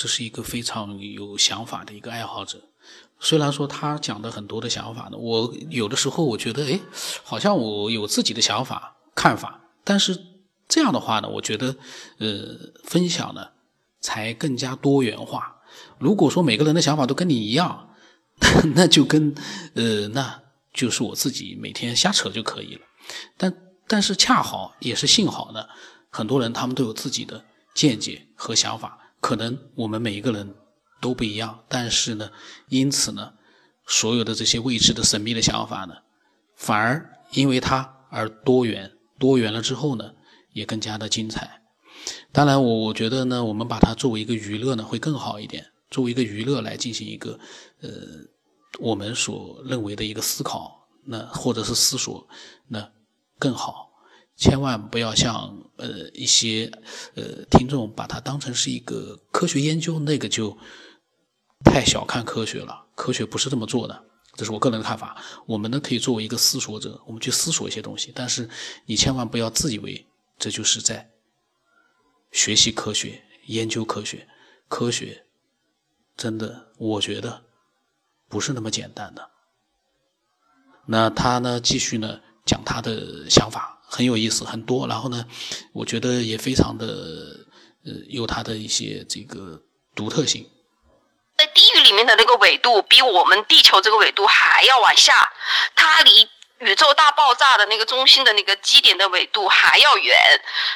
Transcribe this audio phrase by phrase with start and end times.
[0.00, 2.58] 这是一个非常有想法的一个爱好者。
[3.18, 6.80] 虽然说他讲的很多的想法呢，我有的时候我觉得，哎，
[7.22, 10.18] 好像我有自己的想法看法，但是
[10.66, 11.76] 这样的话呢，我觉得，
[12.16, 13.48] 呃，分享呢
[14.00, 15.60] 才更加多元化。
[15.98, 17.90] 如果说每个人的想法都跟你一样，
[18.74, 19.34] 那就跟，
[19.74, 20.42] 呃，那
[20.72, 22.80] 就是我自己每天瞎扯就可以了。
[23.36, 23.54] 但
[23.86, 25.66] 但是恰好也是幸好呢，
[26.08, 27.44] 很多人他们都有自己的
[27.74, 30.54] 见解和想法，可能我们每一个人。
[31.02, 32.30] 都不一样，但是呢，
[32.68, 33.32] 因此呢，
[33.86, 35.94] 所有的这些未知的神秘的想法呢，
[36.56, 40.12] 反而因为它而多元，多元了之后呢，
[40.52, 41.62] 也更加的精彩。
[42.32, 45.64] 当然，我我觉得呢，我们把它作为一个娱乐呢，会更好一点。
[45.90, 47.38] 作为一个娱乐来进行一个
[47.80, 47.90] 呃，
[48.78, 52.28] 我们所认为的一个思考，那或者是思索，
[52.68, 52.92] 那
[53.38, 53.89] 更好。
[54.40, 55.32] 千万不要像
[55.76, 56.72] 呃一些
[57.14, 60.56] 呃听众把它当成是一个科学研究，那个就。
[61.62, 64.02] 太小看科学了，科学不是这么做的，
[64.34, 65.22] 这是我个人的看法。
[65.44, 68.48] 我们呢可以作为一个思索者，我们去思索一些东西，但是
[68.86, 70.06] 你千万不要自以为
[70.38, 71.10] 这就是在
[72.32, 74.26] 学习科学、研究科学。
[74.68, 75.26] 科学
[76.16, 77.42] 真的，我觉得
[78.26, 79.28] 不是那么简单的。
[80.86, 84.86] 那他呢继续呢讲他的想法，很有意思，很多。
[84.86, 85.26] 然后呢，
[85.74, 86.86] 我觉得也非常的
[87.84, 89.60] 呃有它的一些这个
[89.94, 90.48] 独特性。
[91.36, 95.32] 在地狱里面的那个纬度比我们地球这个纬度还要往下，
[95.74, 100.16] 它离宇宙大爆炸的那个中心的那个基点的纬度还要远。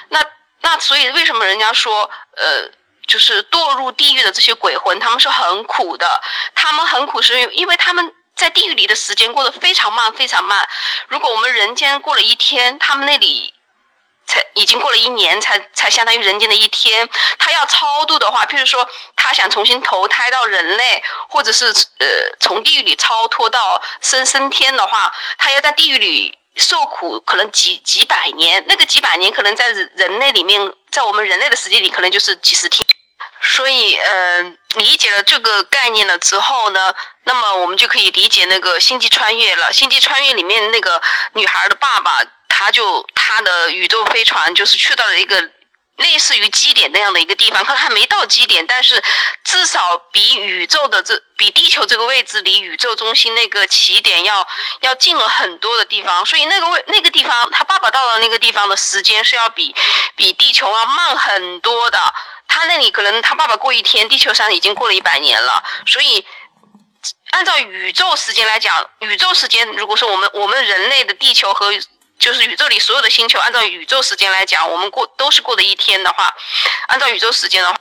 [0.08, 0.24] 那
[0.62, 2.70] 那所以为什么人家说，呃，
[3.06, 6.08] 就是堕入地狱的这些鬼魂，他们是很苦的。
[6.54, 10.68] 他们很苦是因为他们在地狱里的时间过得非常慢，非常慢。
[11.08, 13.52] 如果我们人间过了一天，他们那里。
[14.26, 17.06] 才已经过了一年，才才相当于人间的一天。
[17.38, 22.06] 他要超度的话，譬如说他想重新投胎到人类，或者是呃
[22.40, 28.64] 从地狱里超脱到升升天的话，他要在地狱里受苦，可能几几百年。
[28.66, 32.82] 那个几百年可能在人类里面，在我们人类的世界里，可能就是几十天。
[33.44, 34.42] 所以，呃，
[34.76, 36.94] 理解了这个概念了之后呢，
[37.24, 39.72] 那么我们就可以理解那个星际穿越了。
[39.72, 41.00] 星际穿越里面那个
[41.34, 42.18] 女孩的爸爸。
[42.56, 45.50] 他就他的宇宙飞船就是去到了一个
[45.96, 49.02] 类似于基点那样的一个地方，可能还没到基点，但是
[49.44, 54.46] 至少比宇宙的这比地球这个位置离宇宙中心那个起点要
[54.80, 59.74] 要近了很多的地方，所以那个位那个地方，他爸爸到了那个地方的时间是要比
[60.16, 61.98] 比地球要慢很多的。
[62.48, 66.24] 他那里可能他爸爸过一天，地球上已经过了一百年了，所以
[67.30, 71.72] 按照宇宙时间来讲，宇宙时间如果说我们我们人类的地球和
[72.24, 76.34] 就是宇宙里所有的星球，按照宇宙时间来讲，我们过都是过的一天的话，
[76.88, 77.78] 按照宇宙时间的话，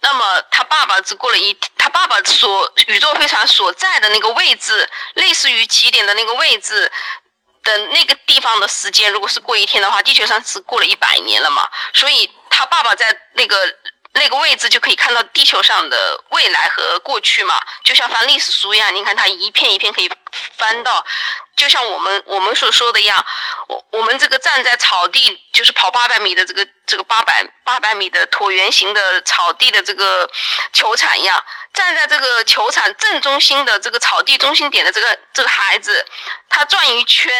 [0.00, 6.88] 那么他爸爸只过了一，他爸爸所宇宙飞船所在的那个位置，类似于起点的那个位置
[7.64, 13.56] 的那个地方的时间，如果是过一天的话，地球上是过了一百年了嘛，所以他爸爸在那个。
[14.14, 18.94] 那个位置就可以看到地球上的未来和过去嘛，就像翻历史书一样。
[18.94, 20.10] 你看它一片一片可以
[20.56, 21.04] 翻到，
[21.56, 23.26] 就像我们我们所说的一样，
[23.66, 30.30] 我我们这个站在草地，就是跑八百米的这个这个八百八百米的椭圆形的草地的这个
[30.72, 36.06] 球场一样，站在这个球场正中心的这个草地中心点的这个这个孩子，
[36.48, 37.32] 他转一圈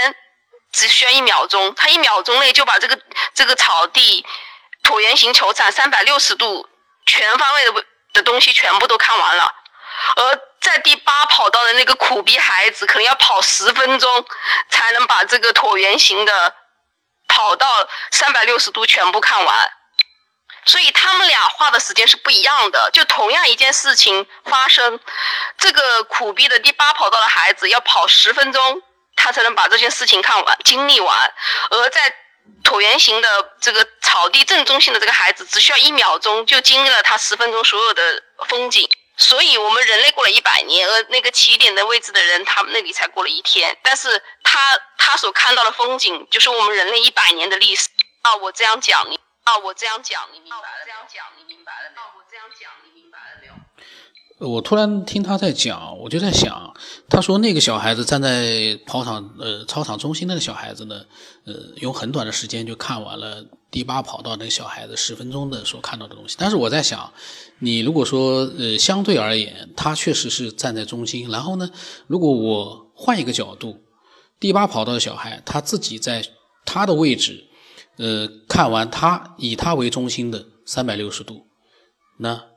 [0.73, 2.99] 只需要一秒钟，他一秒钟内就把这个
[3.33, 4.27] 这个草地。
[4.84, 6.69] 椭圆形球场三百六十度
[7.06, 9.53] 全方位的的东西全部都看完了，
[10.17, 14.25] 而在第八跑道的那个苦逼孩子，可能要跑十分钟
[14.71, 16.55] 才能把这个椭圆形的
[17.27, 19.73] 跑道三百六十度全部看完，
[20.65, 22.91] 所以他们俩花的时间是不一样的。
[22.93, 25.00] 就同样一件事情发生，
[25.59, 28.83] 这个苦逼的第八跑道的孩子要跑十分钟，
[29.17, 31.34] 他才能把这件事情看完、经历完，
[31.71, 32.15] 而在。
[32.62, 33.28] 椭圆形的
[33.60, 38.88] 这个草地正中心的这个孩子，只需要一秒钟就经历了他十分钟所有的风景。
[39.17, 43.76] 所以，我们人类过了一百年，而那个起点的位置的人，他们那里才过了一天。
[43.81, 47.88] 但是他他所看到的风景，就是我们人类一百年的历史。
[48.23, 49.08] 啊，我这样讲
[49.44, 50.85] 啊，我这样讲你明白了？
[50.85, 52.06] 这样讲你明白了没有？
[52.17, 53.55] 我这样讲你明白了没有？
[54.50, 56.75] 我突然听他在讲，我就在想，
[57.08, 61.05] 他说那个小孩子站在跑场呃操场中心那个小孩子呢，
[61.44, 66.37] 呃，用很短的时间就看完了第八跑道那个小孩子十分钟的所看到的东西。
[66.38, 67.12] 但是我在想，
[67.58, 71.70] 你如果说呃相对而言，他确实是站在中心，然后呢，
[72.06, 73.85] 如果我换一个角度，
[74.40, 76.25] 第八跑道的小孩他自己在
[76.64, 77.47] 他的位置，
[77.96, 81.46] 呃，看完他以他为中心的三百六十度，
[82.19, 82.55] 那。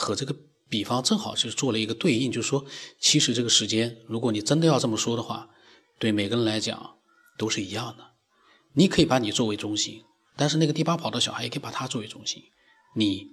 [0.00, 0.32] 和这个
[0.68, 2.64] 比方正好是做了一个对应，就是说，
[3.00, 5.50] 其实这个时间，如果你真的要这么说的话，
[5.98, 6.98] 对每个人来讲
[7.36, 8.12] 都是一样的。
[8.74, 10.04] 你可以把你作为中心，
[10.36, 12.44] 但是那个第八跑道小孩也可以把他作为中心，
[12.94, 13.32] 你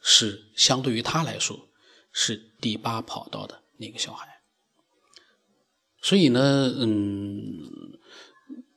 [0.00, 1.68] 是相对于他来说
[2.12, 4.42] 是第八跑道的那个小孩。
[6.00, 7.98] 所以呢，嗯。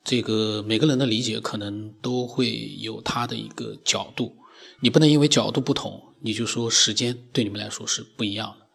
[0.03, 4.35] 这个每个人的理解可能都会有他的一个角度，
[4.81, 8.67] 你不能因为角度不同，你就说时间对你们来说是不一样的。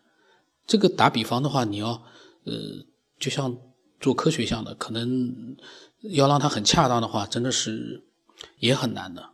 [0.66, 2.02] 这个打比方的话，你要
[2.44, 2.52] 呃，
[3.18, 3.56] 就像
[4.00, 5.56] 做科学一样的，可能
[6.00, 8.04] 要让它很恰当的话，真的是
[8.58, 9.30] 也很难的，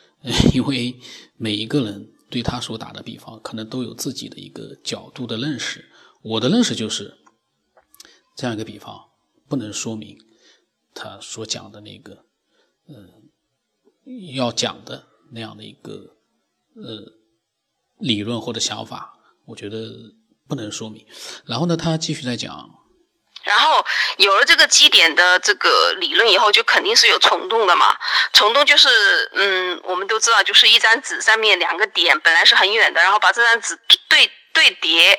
[0.52, 0.98] 因为
[1.36, 5.86] 每一个人对他所打的比方，可能都有自己的一个角度的认识。
[6.20, 7.16] 我的认识就是
[8.36, 9.06] 这样一个比方，
[9.48, 10.18] 不能说明。
[10.94, 12.24] 他所讲的那个，
[12.88, 13.30] 嗯，
[14.34, 16.16] 要讲的那样的一个
[16.76, 17.12] 呃
[17.98, 19.92] 理论或者想法，我觉得
[20.48, 21.06] 不能说明。
[21.46, 22.68] 然后呢，他继续在讲，
[23.44, 23.84] 然后
[24.16, 27.96] 有了这个基点的这个理论以后，就肯定是有虫洞的嘛。
[28.32, 28.88] 虫洞就是，
[29.34, 35.18] 嗯，我们都知道，就是一张纸上面两个点本来是很远的，然后把这张纸对对叠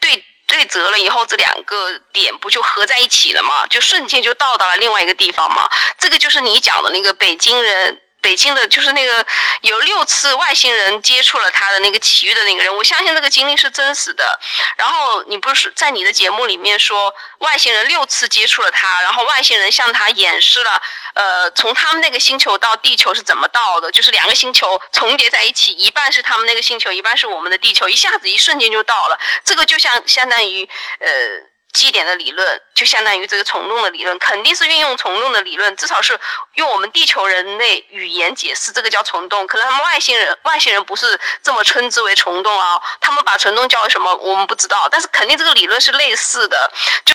[0.00, 0.24] 对。
[0.50, 3.66] 对折了以后，这两个点不就合在一起了吗？
[3.68, 5.70] 就瞬间就到达了另外一个地方吗。
[5.98, 8.02] 这个就是你讲的那个北京人。
[8.20, 9.26] 北京的，就是那个
[9.62, 14.38] 有六次外星人接触了他的那个奇遇的那个人，我相信这个经历是真实的。
[14.76, 20.82] 然后你不是在你的节目里面说外星人六次接触了他，然后外星人向他演示了，
[21.14, 29.18] 呃，从他们那个星球到地球是怎么到的，就是两个星球重叠在一起，一半是他们那个星球，一半是我们的地球，一下子一瞬间就到了。
[29.44, 30.68] 这个就像相当于，
[31.00, 31.49] 呃。
[31.72, 36.18] 基点的理论就相当于这个虫洞的理论，肯定是运用虫洞的理论，至少是
[36.54, 39.46] 用我们地球人类语言解释这个叫虫洞。
[39.46, 46.72] 可能他们外星人外星人不是这么称之为虫洞啊，他们把虫洞叫什么我们不知道，但是肯定这个理论是类似的。
[47.04, 47.14] 就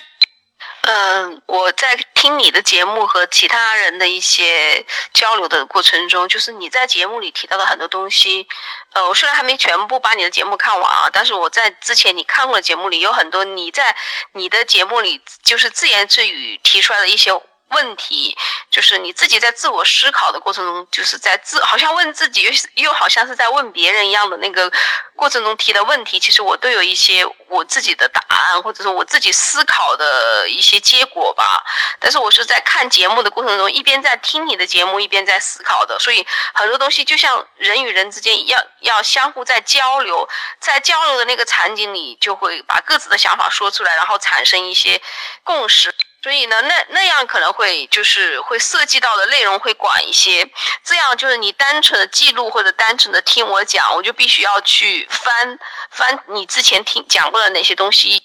[0.88, 8.46] 嗯，我在听你的节目和其他人的一些交流的过程中，就是你在节目里提到的很多东西。
[8.92, 13.96] 呃，我虽然还没全部把你的节目看完啊，但是我在之前你看过的节目里有很多你在
[14.32, 17.32] 你的节目里就是自言自语提出来的一些。
[17.70, 18.36] 问题
[18.70, 22.50] 就是你自己在自我思考的过程中，就是在自好像问自己，又
[22.84, 24.70] 又好像是在问别人一样的那个
[25.14, 31.64] 过程中提的问题，其实我都有一些我自己的答案，或者说我自己思考的一些结果吧。
[31.98, 35.98] 但是我是在看节目的过程中，一边在听你的节目，一边在思考的。
[35.98, 40.28] 所以很多东西就像人与人之间要要相互在交流，
[40.60, 45.02] 在交流的那个场景里，就会把各自的想法说出来，然后产生一些
[45.42, 45.92] 共识。
[46.26, 50.44] 所以呢，那那样可能会就是会涉及到的内容会广一些。
[50.84, 55.56] 这样就是你单纯的记录或者单纯的听我讲，我就必须要去翻
[55.92, 58.20] 翻你之前听讲过的那些东西。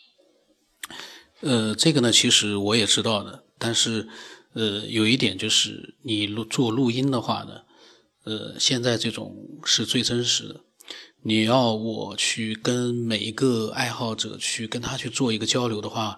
[1.41, 4.09] 呃，这个呢，其实我也知道的，但是
[4.55, 7.61] 呃，有一点就是你录做录音的话呢，
[8.25, 10.61] 呃，现在这种是最真实的。
[11.23, 16.17] 你要我去跟每一个爱好者去跟他去做一个交流的话。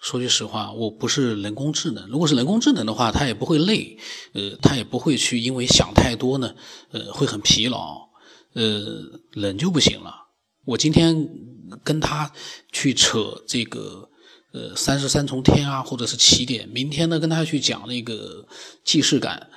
[0.00, 2.08] 说句实话，我不是人工智能。
[2.08, 3.98] 如果是人工智能的话，它也不会累，
[4.32, 6.54] 呃，它也不会去因为想太多呢，
[6.90, 8.08] 呃，会很疲劳。
[8.54, 10.12] 呃，人就不行了。
[10.64, 11.28] 我今天
[11.84, 12.32] 跟他
[12.72, 14.08] 去扯这个，
[14.52, 18.48] 呃，三十三重天啊，或者是起点，明天呢跟他去讲那个
[18.82, 19.50] 既视感。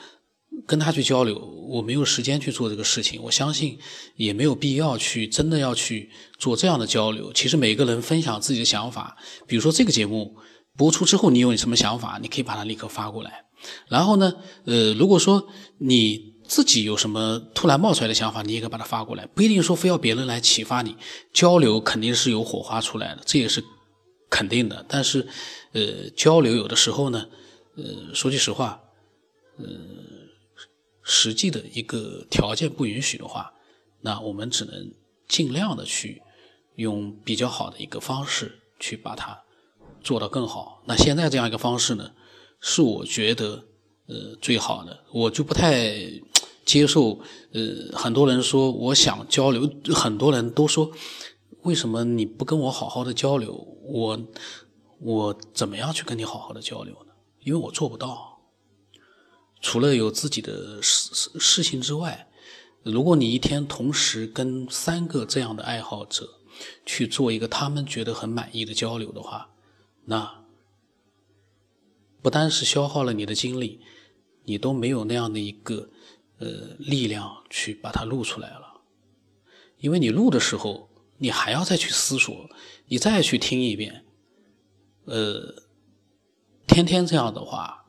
[0.65, 3.21] 跟他去交流，我没有时间去做这个事情。
[3.21, 3.77] 我相信
[4.15, 7.33] 也没有必要去真的要去做这样的交流。
[7.33, 10.35] 其实每个人分享自己的想法，比如说这个节目
[10.77, 13.45] 播出之后，你有什么想法，你可以把它立刻发过来。
[13.87, 14.33] 然后呢，
[14.65, 15.47] 呃，如果说
[15.79, 19.25] 你自己有什么突然冒出来的想法，你也可以把它发过来。
[19.27, 20.95] 不一定说非要别人来启发你，
[21.33, 23.63] 交流肯定是有火花出来的，这也是
[24.29, 24.85] 肯定的。
[24.87, 25.27] 但是，
[25.73, 27.25] 呃，交流有的时候呢，
[27.75, 28.79] 呃，说句实话，
[29.57, 29.65] 呃。
[31.03, 33.53] 实际的一个条件不允许的话，
[34.01, 34.93] 那我们只能
[35.27, 36.21] 尽量的去
[36.75, 39.43] 用比较好的一个方式去把它
[40.01, 40.81] 做到更好。
[40.85, 42.11] 那现在这样一个方式呢，
[42.59, 43.65] 是我觉得
[44.07, 45.03] 呃最好的。
[45.11, 45.93] 我就不太
[46.65, 47.19] 接受
[47.51, 47.61] 呃
[47.93, 50.91] 很多人说我想交流，很多人都说
[51.63, 53.53] 为什么你不跟我好好的交流？
[53.83, 54.19] 我
[54.99, 57.11] 我怎么样去跟你好好的交流呢？
[57.41, 58.32] 因为我做不到。
[59.63, 62.27] 除了有自己的事事事情之外，
[62.83, 66.29] 如果你一天同时跟三个这样的爱好者
[66.85, 69.51] 去做一个他们觉得很满意的交流的话，
[70.03, 70.43] 那
[72.21, 73.79] 不单是消耗了你的精力，
[74.43, 75.89] 你都没有那样的一个
[76.39, 78.81] 呃力量去把它录出来了。
[79.79, 80.89] 因为你录的时候，
[81.19, 82.49] 你还要再去思索，
[82.87, 84.03] 你再去听一遍。
[85.05, 85.63] 呃，
[86.67, 87.82] 天天这样的话，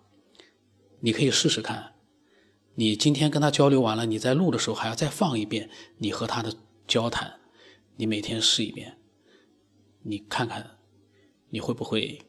[1.04, 1.96] 你可以试试看。
[2.76, 5.68] 你今天跟他交流完了，你在录的时候还要再放一遍
[5.98, 6.56] 你和他的
[6.88, 7.40] 交谈，
[7.96, 8.96] 你每天试一遍，
[10.02, 10.78] 你看看
[11.50, 12.22] 你会不会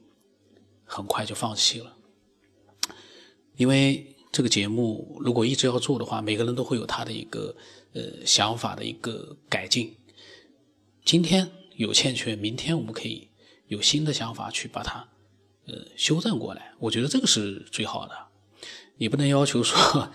[0.84, 1.96] 很快就放弃了？
[3.55, 7.55] 因为这个节目如果一直要做的话，每个人都会有他的一个
[7.94, 9.96] 呃想法的一个改进。
[11.05, 13.29] 今天有欠缺，明天我们可以
[13.67, 15.08] 有新的想法去把它
[15.65, 16.74] 呃修正过来。
[16.79, 18.13] 我觉得这个是最好的。
[18.97, 20.09] 你不能要求说，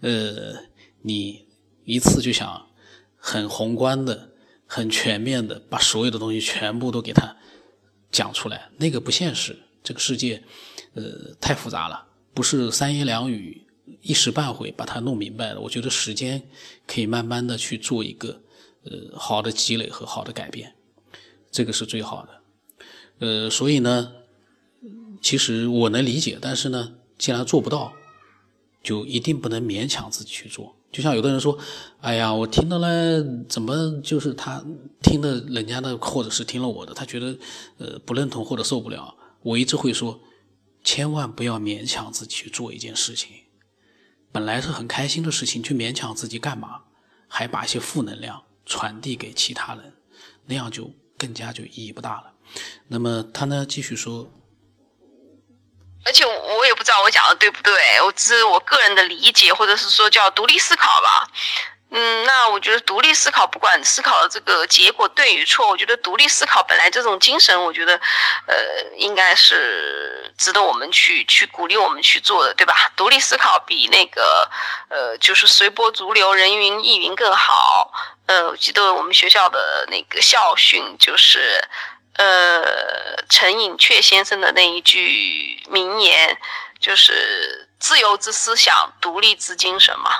[0.00, 0.54] 呃，
[1.02, 1.46] 你
[1.84, 2.68] 一次就想
[3.16, 4.30] 很宏观的、
[4.66, 7.36] 很全面的把所有的东西全部都给他
[8.10, 9.56] 讲出来，那个不现实。
[9.82, 10.42] 这个世界，
[10.94, 13.66] 呃，太复杂了，不是三言两语、
[14.02, 15.60] 一时半会把它弄明白的。
[15.60, 16.42] 我觉得时间
[16.86, 18.42] 可以慢慢的去做一个
[18.82, 20.74] 呃好的积累和好的改变，
[21.50, 22.42] 这个是最好的。
[23.20, 24.12] 呃，所以呢，
[25.22, 27.94] 其实我能理解，但是呢，既然做不到。
[28.86, 31.58] 就一定不能勉强自己去做，就像有的人说
[32.00, 34.64] ：“哎呀，我听了呢，怎么就是他
[35.02, 37.36] 听了人家的，或者是听了我的，他觉得
[37.78, 40.20] 呃不认同或者受不了。”我一直会说，
[40.84, 43.30] 千万不要勉强自己去做一件事情，
[44.30, 46.82] 本来是很开心的事情，去勉强自己干嘛？
[47.26, 49.94] 还把一些负能量传递给其他人，
[50.46, 52.34] 那样就更加就意义不大了。
[52.86, 54.30] 那么他呢，继续说。
[56.06, 61.28] 而且我也不知道我讲的对不对，我只是我个人的理解，或者是说叫独立思考吧。
[61.90, 67.94] 嗯，那我觉得独立思考，不管思考的这个结果对与错，我觉得独立思考本来这种精神，我觉得，
[68.46, 68.56] 呃，
[68.96, 72.90] 应该是值得我们去去鼓励我们去做的，对吧？
[72.96, 74.50] 独立思考比那个，
[74.88, 77.92] 呃，就是随波逐流、人云亦云更好。
[78.26, 81.62] 呃，我记得我们学校的那个校训就是。
[82.16, 86.38] 呃，陈寅恪先生的那一句名言，
[86.80, 90.10] 就是“自由之思想，独立之精神”嘛。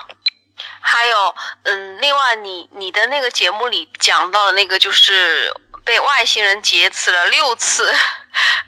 [0.80, 1.34] 还有，
[1.64, 5.52] 嗯，另外，你你的那个节目里讲到的那个，就是
[5.84, 7.94] 被外星人劫持了六次。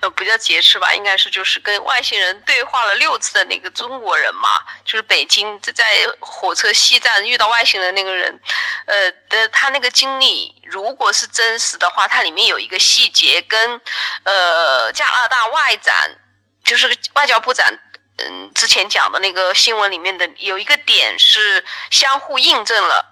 [0.01, 4.49] 呃，不叫劫持吧，应该是就是跟外星人对话了六次的那个中国人嘛，
[4.85, 5.85] 就是北京在
[6.21, 8.41] 火车西站遇到外星人那个人，
[8.87, 13.81] 呃的他那个经历，如果是真实的话，它里面有一个细节跟
[14.25, 15.95] 呃加拿大外长，
[16.65, 17.67] 就是外交部长，
[18.19, 23.07] 嗯之前讲的那个新闻里面的有一个点是相互印证了，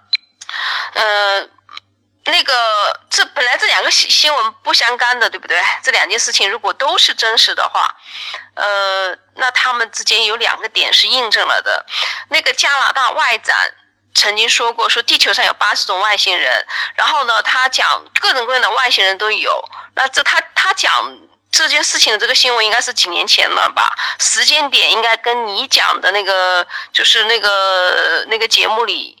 [0.93, 1.49] 呃。
[2.29, 5.59] 那个，这本来这两个新新闻不相干的，对不对？
[5.81, 7.95] 这两件事情如果都是真实的话，
[8.53, 11.83] 呃，那他们之间有两个点是印证了的。
[12.29, 13.55] 那个加拿大外长
[14.13, 16.63] 曾经说过，说地球上有八十种外星人，
[16.95, 19.67] 然后呢，他讲各种各样的外星人都有。
[19.95, 21.17] 那这他他讲
[21.51, 23.95] 这件事情的这个新闻应该是几年前了吧？
[24.19, 29.16] 时间点应该跟你讲的那个就是那个那个节目里，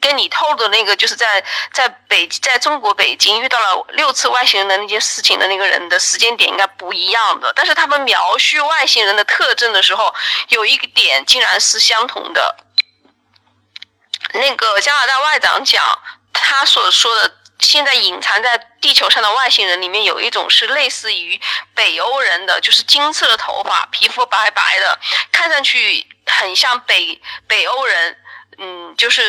[0.00, 10.14] 跟你透露的那个，就是在在北在中国北京遇到了六次外星人的那件事情的那个人的时间点应该不一样的，但是他们描述外星人的特征的时候，
[10.48, 12.56] 有一个点竟然是相同的。
[14.34, 15.82] 那个加拿大外长讲，
[16.32, 21.40] 他所说的现在隐藏在地球上的外星人里面有一种是类似于
[21.74, 24.98] 北欧人的，就是金色的头发，皮肤白白的，
[25.32, 28.16] 看上去很像北北欧人。
[28.56, 29.22] 嗯，就是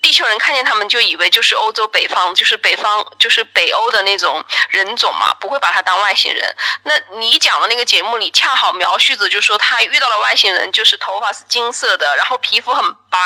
[0.00, 6.54] 地球人看见他们就以为就是欧洲北方，就是北方，就是北欧的那种人种嘛，不会把他当外星人。
[6.84, 13.18] 那你讲的那个节目里恰好描述着，就说他遇到了外星人，就是头发是金色的，然后皮肤很白，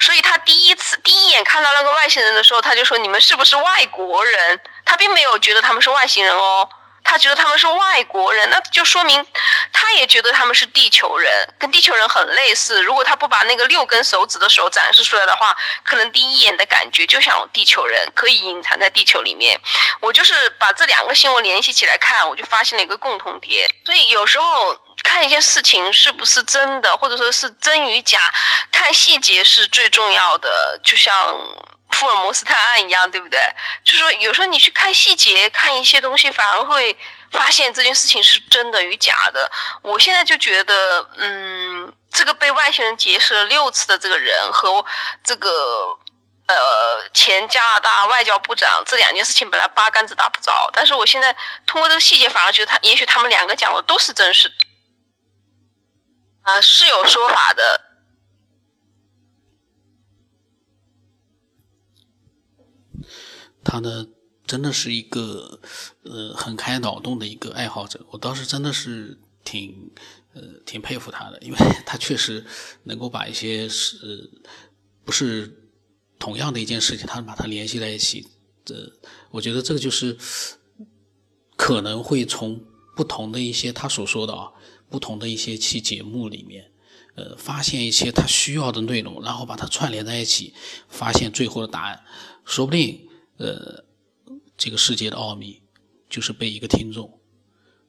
[0.00, 4.60] 所以他第一次第一眼看到那个外星人的时候，他就说你们是不是外国人？
[4.84, 6.68] 他并没有觉得他们是外星人哦。
[7.12, 9.22] 他觉得他们是外国人，那就说明
[9.70, 12.80] 他也觉得他们是地球人，跟地球人很类似。
[12.82, 15.54] 如果他不把那个六根手指的手展示出来的话，
[15.84, 19.60] 可能第一眼的感觉就像地球人，可以隐藏在地球里面。
[20.00, 23.68] 我就是把这两个新闻联系起来看，我就发现了一个共同点。
[23.84, 28.18] 所以有时候看一件事情是不是真的，或者说是真与假，
[28.72, 30.80] 看细节是最重要的。
[30.82, 31.12] 就像。
[31.92, 33.38] 福尔摩斯探案一样，对不对？
[33.84, 36.96] 就是说，有时候你去看细节，看一些东西，反而会
[37.30, 39.50] 发现这件事情是真的与假的。
[39.82, 44.84] 我现在就觉得，嗯，这个被外星人劫持了六次的这个人和
[45.22, 45.96] 这个
[46.48, 54.54] 呃前加拿大外交部长这两件事情本来八竿子打不着，但是我现在通过这个细节，反而觉得他也许他们两个讲的都是真实的
[56.42, 57.91] 啊，是有说法的。
[63.64, 64.06] 他呢
[64.46, 65.60] 真的是一个
[66.02, 69.90] 呃很开脑洞的一个爱好者，我当时真的是挺
[70.34, 72.44] 呃挺佩服他的，因为 他确实
[72.84, 74.30] 能够把一些是
[75.04, 75.70] 不是
[76.18, 78.26] 同样的一件事情，他把它联系在一起。
[78.64, 78.92] 这
[79.30, 80.16] 我觉得这个就是
[81.56, 82.64] 可能会从
[82.96, 84.52] 不同的一些他所说的啊，
[84.88, 86.70] 不同的一些期节目里面。
[87.14, 90.54] 呃，发现一些他需要的内容，然后把它串联在一起，
[90.88, 92.02] 发现最后的答案。
[92.46, 93.06] 说不定，
[93.42, 93.84] 呃，
[94.56, 95.62] 这个世界的奥秘
[96.08, 97.18] 就是被一个听众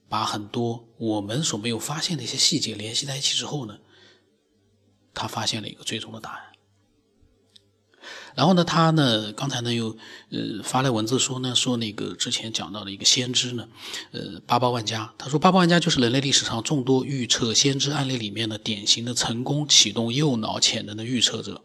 [0.10, 3.77] 把很多我们所没有发现的一些细节联系在一起之后呢，
[5.13, 6.41] 他发现了一个最终的答案。
[8.36, 9.95] 然后呢，他呢，刚才呢又
[10.31, 13.69] 呃发来文字说呢，说那个之前讲到的一个先知呢，
[14.12, 21.63] 呃八八万家，他说八八万家就是人类历史上众多预测先知案例里面的典型的成功启动右脑潜能的预测者。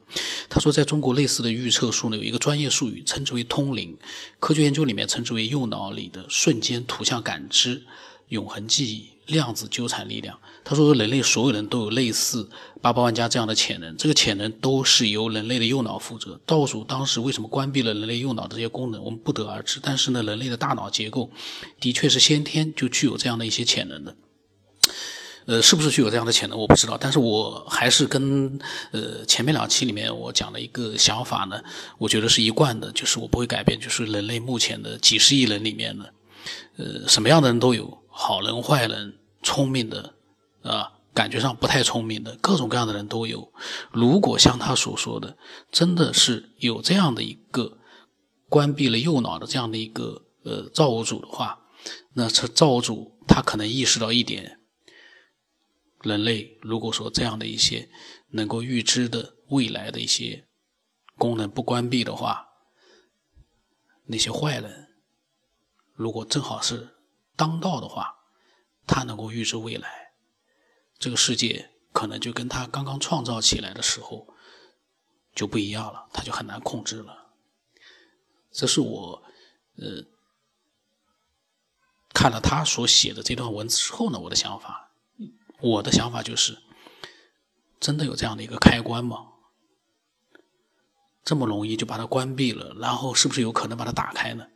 [0.48, 3.96] 他说，在中国类似的预测术呢有一个专业术语，称之为通灵，
[4.40, 7.82] 科学研究里面称之为右脑里的瞬间图像感知、
[8.28, 9.10] 永恒记忆。
[9.28, 12.48] 量子纠缠力量，他说人类所有人都有类似
[12.80, 16.40] 八八万家这样的潜能，这个潜能都是由人类的右脑负责。
[16.46, 19.78] 倒数当时为什么关闭了人类右脑的这些功能，我们不得而知。
[19.82, 21.30] 但是呢，人类的大脑结构
[21.78, 24.16] 的确是先天就具有这样的一些潜能的。
[25.48, 26.98] 呃，是不是具有这样的潜能，我不知道。
[27.00, 28.60] 但是我还是跟
[28.92, 31.58] 呃前面两期里面我讲的一个想法呢，
[31.96, 36.04] 我觉得是一贯的，就是我不会改变，就是人类目前的几十亿人里面呢，
[36.76, 39.14] 呃，什么样的人都有，好人坏人。
[39.40, 40.14] 聪明的，
[40.62, 43.52] 啊，感觉上不太聪明的，各种各样的人都有。
[43.92, 45.36] 如果像他所说的，
[45.70, 47.78] 真的是有这样的一个
[48.48, 51.60] 关闭了右脑的这样的一个呃造物主的话，
[52.14, 54.57] 那这造物主他可能意识到一点：
[56.02, 57.88] 人类如果说这样的一些
[58.28, 60.48] 能够预知的未来的一些
[61.16, 62.48] 功能不关闭的话，
[64.04, 64.88] 那些坏人
[65.92, 66.96] 如果正好是
[67.36, 68.16] 当道的话。
[68.90, 70.14] 他能够预知未来，
[70.98, 74.26] 这个世界可能就跟他刚刚创造起来的时候
[75.34, 77.34] 就不一样了，他就很难控制了。
[78.50, 79.22] 这是我
[79.76, 80.06] 呃
[82.14, 84.87] 看了他所写的这段文字之后呢，我的想法。
[85.60, 86.58] 我的想法就是，
[87.80, 89.26] 真的有这样的一个开关吗？
[91.24, 94.46] 这么容易就把它关闭了，然后是不是有可能把它打开呢？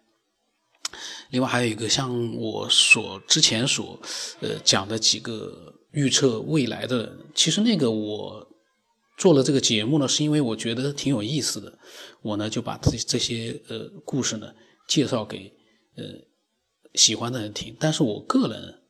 [1.31, 4.01] 另外还有一个像我所之前所，
[4.41, 8.49] 呃讲的几个预测未来的，其实那个我
[9.19, 11.79] 做了这个节目呢，是因为我觉得挺有意思的，
[12.21, 14.55] 我呢就把这这些呃故事呢
[14.87, 15.53] 介绍给
[15.97, 16.05] 呃
[16.95, 17.77] 喜欢的人听。
[17.81, 18.82] 但是我个人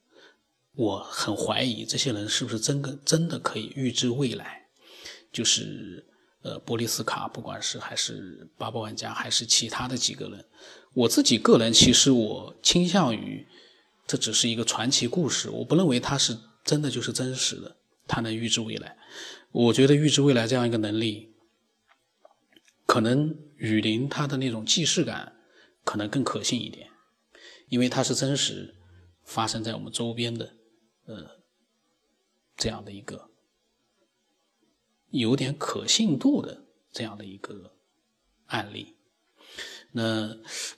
[0.75, 4.67] 我很怀疑这些人是不是真的真的可以预知未来，
[5.31, 6.05] 就是
[6.43, 10.45] 呃波利斯卡，不管是还是巴布万加，还是其他的几个人。
[10.95, 13.47] 我自己个人其实我倾向于，
[14.07, 18.97] 这只是一个传奇故事，我不认为它是真的就是真实的，它能预知未来。
[19.51, 21.35] 我觉得预知未来这样一个能力，
[22.87, 25.35] 可能雨林它的那种既视感
[25.85, 26.89] 可能更可信一点，
[27.69, 28.75] 因为它是真实
[29.25, 30.55] 发生在我们周边的，
[31.07, 31.43] 呃，
[32.57, 33.31] 这样的一个
[35.11, 37.77] 有点可信度的这样的一个
[38.47, 38.97] 案例。
[39.93, 40.03] 那，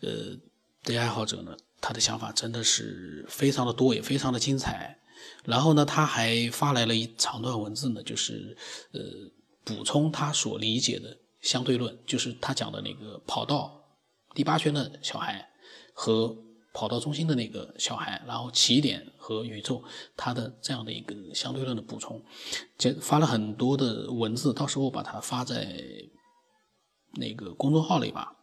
[0.01, 0.37] 呃，
[0.83, 4.99] 这些爱好者呢，他的想法真的是非常的多，也非常的精彩。
[5.45, 8.57] 然后呢，他还发来了一长段文字呢，就是
[8.93, 9.01] 呃，
[9.63, 13.85] 补充他所理解的相对论，就是他讲的那个跑道
[14.35, 15.49] 第八圈的小孩
[15.93, 16.37] 和
[16.75, 19.83] 跑道中心的那个小孩，然后起点和宇宙，
[20.17, 22.21] 他的这样的一个相对论的补充，
[22.77, 25.81] 就发了很多的文字，到时候把它发在
[27.13, 28.37] 那个公众号里吧。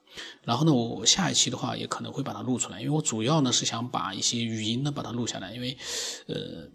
[0.44, 5.78] 然后呢，我下一期的话也可能会把它录出来，因为我主要呢是想把一些语音呢把它录下来，因为，
[6.28, 6.68] 呃，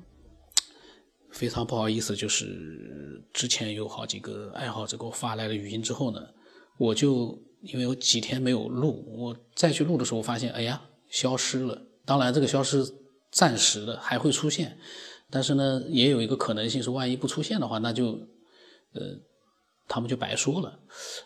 [1.32, 6.20] 非常不好意思，就是之前有好几个爱好者给我发来了语音之后呢，
[6.78, 11.80] 我就因为有几天没有录，我再去录的时候发现，哎呀，消失了。
[12.04, 12.84] 当然这个消失
[13.30, 14.78] 暂时的，还会出现，
[15.30, 18.12] 但是呢，也有一个可能性是，万一不出现的话，那就，
[18.92, 19.18] 呃，
[19.88, 20.78] 他们就白说了。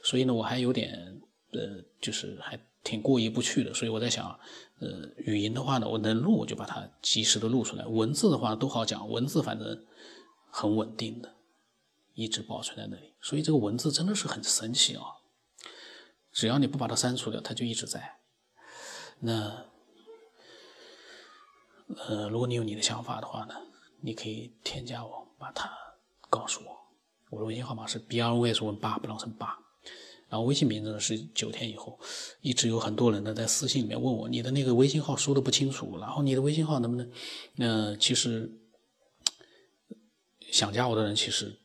[0.02, 1.20] 所以呢，我还有点。
[1.52, 4.24] 呃，就是还挺过意不去的，所以我在想，
[4.78, 9.84] 呃，语音的话呢，我能录我就把它及时的录出来，文字的话都好讲，文字反正
[10.48, 11.34] 很稳定的，
[12.14, 15.02] 一直保存在那里，所以这个文字真的是很神奇啊！
[16.32, 18.20] 只要你不把它删除掉，它就一直在。
[19.18, 19.66] 那，
[21.96, 23.54] 呃，如果你有你的想法的话呢，
[24.00, 25.70] 你可以添加我，把它
[26.28, 26.78] 告诉我，
[27.30, 29.58] 我的微信号码是 b r o s 问八不让成八。
[30.28, 31.98] 然后微信名字呢是九天以后，
[32.40, 37.10] 一直有很多人呢在私信里面问我，你的那个微信号说的不清楚，然后你的微信号能不能？
[37.56, 38.48] 那其实
[40.52, 41.58] 想加我的人其实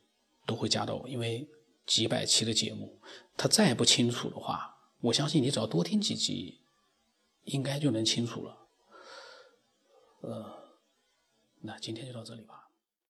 [0.48, 1.48] 都会加到我，因为
[1.86, 3.00] 几百期的节目，
[3.38, 6.58] 他再不清楚的话，我相信你只要多听几集，
[7.44, 8.65] 应该就能清楚了。
[10.28, 10.80] 呃，
[11.62, 12.65] 那今天就到这里吧。